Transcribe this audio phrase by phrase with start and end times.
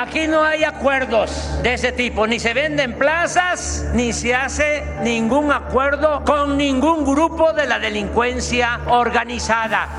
[0.00, 1.30] Aquí no hay acuerdos
[1.62, 7.52] de ese tipo, ni se venden plazas, ni se hace ningún acuerdo con ningún grupo
[7.52, 9.90] de la delincuencia organizada.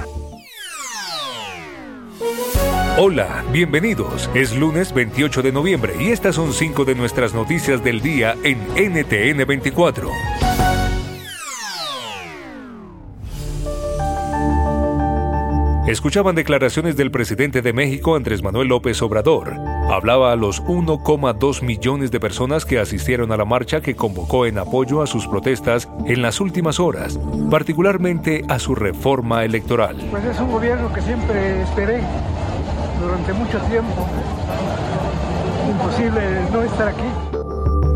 [2.98, 4.28] Hola, bienvenidos.
[4.34, 8.58] Es lunes 28 de noviembre y estas son cinco de nuestras noticias del día en
[8.74, 10.10] NTN 24.
[15.88, 19.71] Escuchaban declaraciones del presidente de México, Andrés Manuel López Obrador.
[19.90, 24.58] Hablaba a los 1,2 millones de personas que asistieron a la marcha que convocó en
[24.58, 29.98] apoyo a sus protestas en las últimas horas, particularmente a su reforma electoral.
[30.12, 32.02] Pues es un gobierno que siempre esperé
[33.02, 34.08] durante mucho tiempo.
[35.70, 36.22] Imposible
[36.52, 37.31] no estar aquí.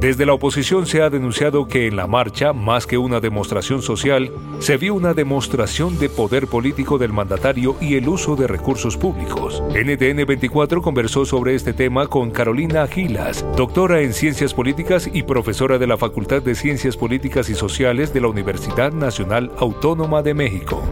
[0.06, 4.32] Desde la oposición se ha denunciado que en la marcha, más que una demostración social,
[4.60, 9.64] se vio una demostración de poder político del mandatario y el uso de recursos públicos.
[9.72, 15.80] NTN 24 conversó sobre este tema con Carolina Gilas, doctora en Ciencias Políticas y profesora
[15.80, 20.84] de la Facultad de Ciencias Políticas y Sociales de la Universidad Nacional Autónoma de México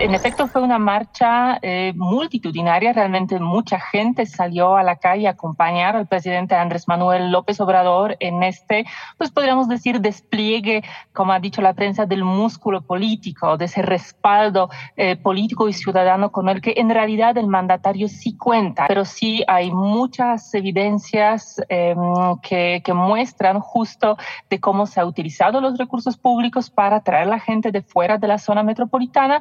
[0.00, 5.32] en efecto fue una marcha eh, multitudinaria, realmente mucha gente salió a la calle a
[5.32, 8.86] acompañar al presidente Andrés Manuel López Obrador en este,
[9.18, 14.70] pues podríamos decir, despliegue, como ha dicho la prensa, del músculo político, de ese respaldo
[14.96, 19.44] eh, político y ciudadano con el que en realidad el mandatario sí cuenta, pero sí
[19.46, 21.98] hay muchas evidencias em,
[22.42, 24.16] que, muestran justo
[24.48, 28.18] de cómo se ha utilizado los recursos públicos para traer a la gente de fuera
[28.18, 29.40] de la zona metropolitana.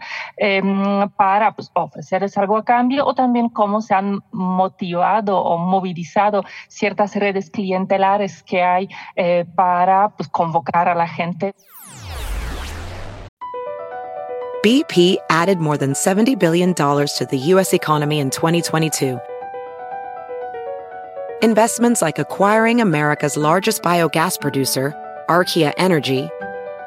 [0.57, 6.43] Em, para pues, ofrecerles algo a cambio o también cómo se han motivado o movilizado
[6.67, 11.53] ciertas redes clientelares que hay eh, para pues, convocar a la gente.
[14.63, 17.73] BP added more than $70 billion to the U.S.
[17.73, 19.19] economy in 2022.
[21.41, 24.93] Investments like acquiring America's largest biogas producer,
[25.29, 26.29] Archaea Energy,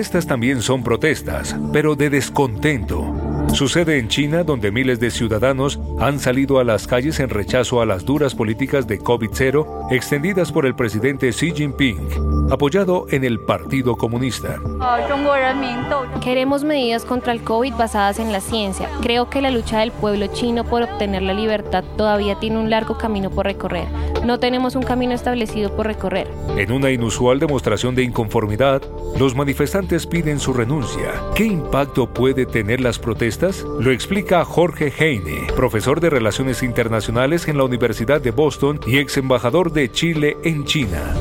[0.00, 3.04] Estas también son protestas, pero de descontento.
[3.52, 7.86] Sucede en China, donde miles de ciudadanos han salido a las calles en rechazo a
[7.86, 11.98] las duras políticas de COVID-0 extendidas por el presidente Xi Jinping,
[12.50, 14.60] apoyado en el Partido Comunista.
[16.22, 18.88] Queremos medidas contra el COVID basadas en la ciencia.
[19.00, 22.98] Creo que la lucha del pueblo chino por obtener la libertad todavía tiene un largo
[22.98, 23.88] camino por recorrer.
[24.24, 26.30] No tenemos un camino establecido por recorrer.
[26.56, 28.82] En una inusual demostración de inconformidad,
[29.18, 31.12] los manifestantes piden su renuncia.
[31.34, 33.64] ¿Qué impacto puede tener las protestas?
[33.78, 39.16] Lo explica Jorge Heine, profesor de Relaciones Internacionales en la Universidad de Boston y ex
[39.16, 41.14] embajador de Chile en China.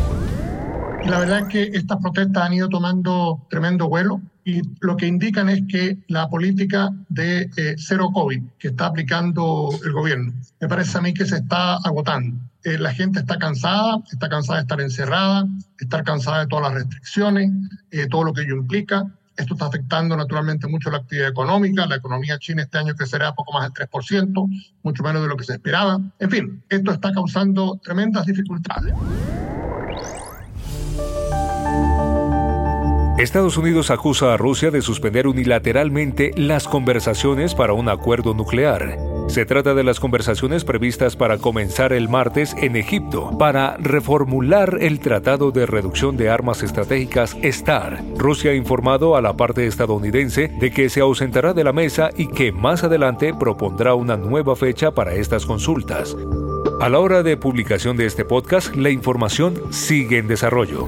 [1.06, 5.50] La verdad es que estas protestas han ido tomando tremendo vuelo y lo que indican
[5.50, 10.98] es que la política de eh, cero COVID que está aplicando el gobierno, me parece
[10.98, 12.40] a mí que se está agotando.
[12.64, 15.48] Eh, la gente está cansada, está cansada de estar encerrada,
[15.80, 17.52] está cansada de todas las restricciones,
[17.92, 19.06] eh, todo lo que ello implica.
[19.38, 21.86] Esto está afectando naturalmente mucho la actividad económica.
[21.86, 24.50] La economía china este año crecerá poco más del 3%,
[24.84, 26.02] mucho menos de lo que se esperaba.
[26.20, 28.94] En fin, esto está causando tremendas dificultades.
[33.20, 38.98] Estados Unidos acusa a Rusia de suspender unilateralmente las conversaciones para un acuerdo nuclear.
[39.28, 45.02] Se trata de las conversaciones previstas para comenzar el martes en Egipto para reformular el
[45.02, 48.02] Tratado de Reducción de Armas Estratégicas STAR.
[48.16, 52.28] Rusia ha informado a la parte estadounidense de que se ausentará de la mesa y
[52.28, 56.16] que más adelante propondrá una nueva fecha para estas consultas.
[56.80, 60.88] A la hora de publicación de este podcast, la información sigue en desarrollo.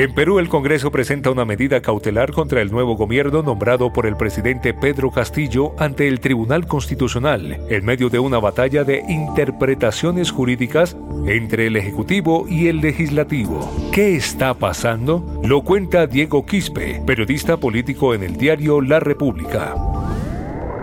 [0.00, 4.16] En Perú, el Congreso presenta una medida cautelar contra el nuevo gobierno nombrado por el
[4.16, 10.96] presidente Pedro Castillo ante el Tribunal Constitucional, en medio de una batalla de interpretaciones jurídicas
[11.26, 13.60] entre el Ejecutivo y el Legislativo.
[13.92, 15.22] ¿Qué está pasando?
[15.44, 19.74] Lo cuenta Diego Quispe, periodista político en el diario La República.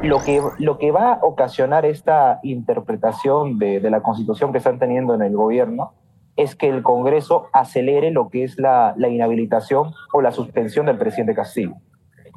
[0.03, 4.77] Lo que, lo que va a ocasionar esta interpretación de, de la Constitución que están
[4.77, 5.93] teniendo en el gobierno
[6.37, 11.33] es que el Congreso acelere lo que es la, inhabilitación o la suspensión del presidente
[11.33, 11.73] Castillo.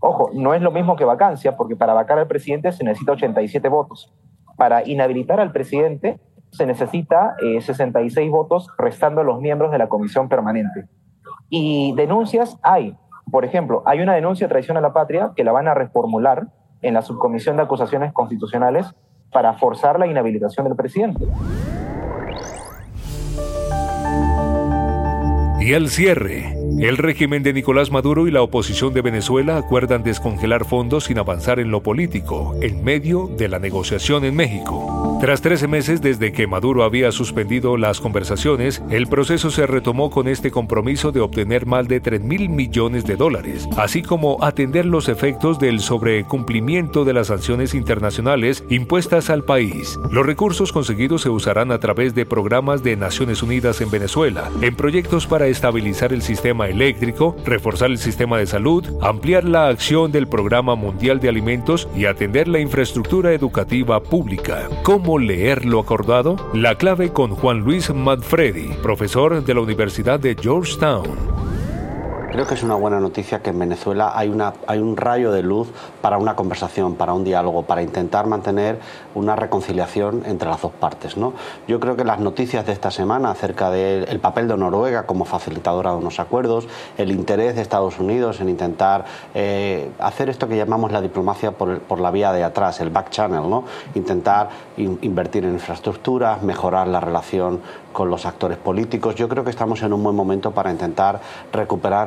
[0.00, 3.68] Ojo, no es lo mismo que vacancia, porque para vacar al presidente se necesita 87
[3.68, 4.12] votos.
[4.56, 6.18] Para inhabilitar al presidente
[6.50, 10.86] se necesita 66 eh, votos, restando a los miembros de la comisión permanente.
[11.50, 12.96] Y denuncias hay.
[13.30, 16.48] Por ejemplo, hay una denuncia de traición a la patria que la van a reformular
[16.80, 18.94] en la subcomisión de acusaciones constitucionales
[19.30, 21.26] para forzar la inhabilitación del presidente.
[25.70, 30.64] Y al cierre, el régimen de Nicolás Maduro y la oposición de Venezuela acuerdan descongelar
[30.64, 34.99] fondos sin avanzar en lo político, en medio de la negociación en México.
[35.20, 40.28] Tras 13 meses desde que Maduro había suspendido las conversaciones, el proceso se retomó con
[40.28, 45.10] este compromiso de obtener más de 3 mil millones de dólares, así como atender los
[45.10, 49.98] efectos del sobrecumplimiento de las sanciones internacionales impuestas al país.
[50.10, 54.74] Los recursos conseguidos se usarán a través de programas de Naciones Unidas en Venezuela, en
[54.74, 60.28] proyectos para estabilizar el sistema eléctrico, reforzar el sistema de salud, ampliar la acción del
[60.28, 64.66] Programa Mundial de Alimentos y atender la infraestructura educativa pública.
[65.10, 66.36] ¿Cómo leer lo acordado?
[66.54, 71.39] La clave con Juan Luis Manfredi, profesor de la Universidad de Georgetown.
[72.30, 75.66] Creo que es una buena noticia que en Venezuela hay, una, un rayo de luz
[76.00, 78.78] para una conversación, para un diálogo, para intentar mantener
[79.16, 81.16] una reconciliación entre las dos partes.
[81.16, 81.32] ¿no?
[81.66, 85.90] Yo creo que las noticias de esta semana acerca del papel de Noruega como facilitadora
[85.90, 86.68] de unos acuerdos,
[86.98, 92.00] el interés de Estados Unidos en intentar eh, hacer esto que llamamos la diplomacia por,
[92.00, 93.64] la vía de atrás, el back channel, ¿no?
[93.96, 97.60] intentar invertir en infraestructuras, mejorar la relación
[97.92, 99.14] con los actores políticos.
[99.16, 101.20] Yo creo que estamos en un buen momento para intentar
[101.52, 102.06] recuperar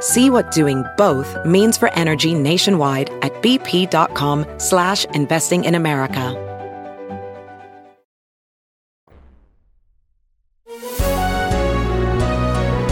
[0.00, 6.46] See what doing both means for energy nationwide at bp.com slash investing in America.